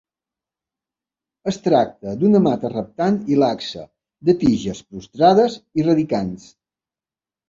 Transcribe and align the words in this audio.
Es 1.49 1.57
tracta 1.65 2.13
d'una 2.23 2.41
mata 2.45 2.71
reptant 2.73 3.19
i 3.33 3.37
laxa, 3.43 3.83
de 4.31 4.35
tiges 4.45 4.79
prostrades 4.95 5.59
i 5.83 5.87
radicants. 5.89 6.49